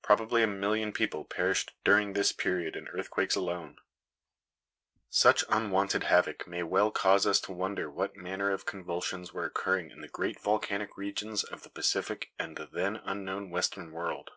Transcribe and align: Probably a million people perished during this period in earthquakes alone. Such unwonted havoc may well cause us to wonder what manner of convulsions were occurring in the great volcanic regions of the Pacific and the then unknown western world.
Probably 0.00 0.44
a 0.44 0.46
million 0.46 0.92
people 0.92 1.24
perished 1.24 1.74
during 1.82 2.12
this 2.12 2.30
period 2.30 2.76
in 2.76 2.86
earthquakes 2.86 3.34
alone. 3.34 3.78
Such 5.10 5.42
unwonted 5.48 6.04
havoc 6.04 6.46
may 6.46 6.62
well 6.62 6.92
cause 6.92 7.26
us 7.26 7.40
to 7.40 7.52
wonder 7.52 7.90
what 7.90 8.14
manner 8.16 8.52
of 8.52 8.64
convulsions 8.64 9.32
were 9.32 9.44
occurring 9.44 9.90
in 9.90 10.02
the 10.02 10.08
great 10.08 10.38
volcanic 10.40 10.96
regions 10.96 11.42
of 11.42 11.64
the 11.64 11.70
Pacific 11.70 12.30
and 12.38 12.56
the 12.56 12.66
then 12.66 12.98
unknown 13.04 13.50
western 13.50 13.90
world. 13.90 14.30